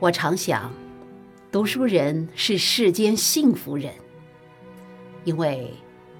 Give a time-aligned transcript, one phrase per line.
[0.00, 0.72] 我常想，
[1.52, 3.92] 读书人是世间幸福人，
[5.22, 5.72] 因为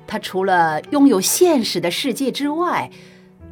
[0.06, 2.90] 他除了拥有现实的世界之外，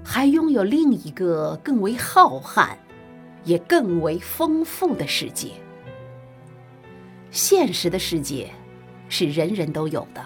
[0.04, 2.68] 还拥有另一个更为浩瀚，
[3.44, 5.50] 也更为丰富的世界。
[7.30, 8.50] 现实的世界
[9.08, 10.24] 是人人都有的，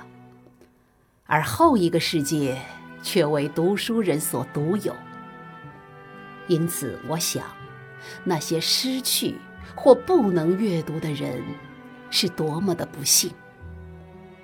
[1.25, 2.57] 而后一个世界
[3.03, 4.95] 却为读书人所独有。
[6.49, 7.45] 因此，我想，
[8.25, 9.37] 那些失去
[9.77, 11.45] 或不能阅读的人，
[12.11, 13.31] 是多么的不幸。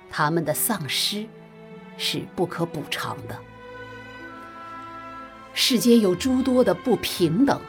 [0.09, 1.25] 他们的丧失
[1.97, 3.37] 是不可补偿的。
[5.53, 7.59] 世间有诸多的不平等，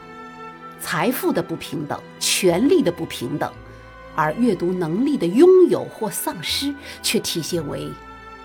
[0.79, 3.51] 财富的不平等，权力的不平等，
[4.15, 7.91] 而阅读能力的拥有或丧失，却体现为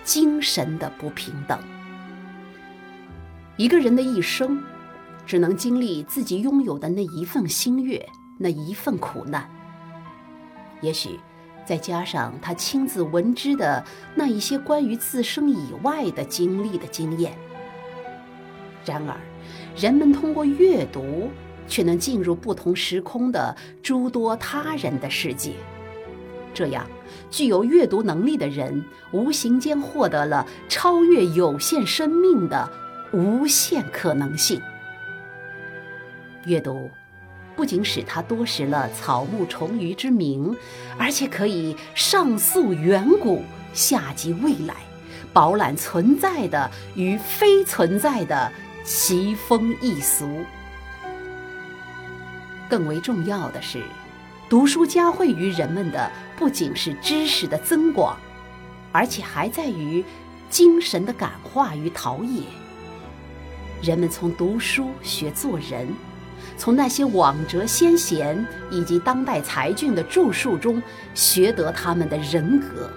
[0.03, 1.57] 精神的不平等。
[3.57, 4.61] 一个人的一生。
[5.27, 8.05] 只能经历自己拥有的那一份心悦，
[8.43, 9.47] 那一份苦难。
[10.81, 11.21] 也许，
[11.67, 13.85] 再加上他亲自闻知的
[14.15, 17.37] 那一些关于自身以外的经历的经验。
[18.87, 19.15] 然而，
[19.77, 21.29] 人们通过阅读，
[21.69, 25.53] 却能进入不同时空的诸多他人的世界。
[26.55, 26.87] 这样，
[27.31, 32.69] 具有阅读能力的人，无形间获得了超越有限生命的
[33.13, 34.61] 无限可能性。
[36.47, 36.91] 阅读
[37.57, 40.57] 不仅使他多识了草木虫鱼之名，
[40.97, 43.43] 而且可以上溯远古，
[43.75, 44.75] 下及未来，
[45.33, 48.51] 饱览存在的与非存在的
[48.85, 50.27] 奇风异俗。
[52.69, 53.83] 更为重要的是，
[54.49, 58.17] 读书加惠于人们的不仅是知识的增广，
[58.93, 60.05] 而且还在于
[60.49, 62.45] 精神的感化与陶冶。
[63.83, 65.89] 人们从读书学做人。
[66.57, 70.83] 从那些往哲先贤以及当代才俊的著述中
[71.15, 72.91] 学得他们的人格。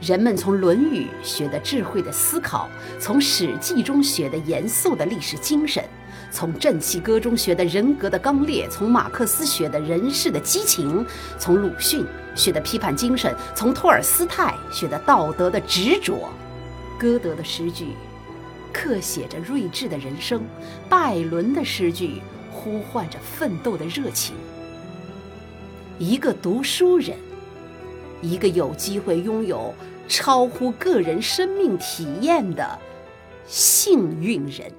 [0.00, 2.68] 人们从《论语》学得智慧的思考，
[3.00, 5.84] 从《史记》中学得严肃的历史精神，
[6.30, 11.04] 从《正气歌》中学得人格的刚烈，从马克思学得人世的激情，
[11.36, 16.28] 从鲁迅学得批判精神，从托尔斯泰学得道德的执着。
[16.96, 17.88] 歌德的诗句。
[18.72, 20.42] 刻写着睿智的人生，
[20.88, 22.20] 拜伦的诗句
[22.52, 24.34] 呼唤着奋斗的热情。
[25.98, 27.16] 一个读书人，
[28.22, 29.74] 一个有机会拥有
[30.08, 32.78] 超乎个人生命体验的
[33.46, 34.70] 幸运人。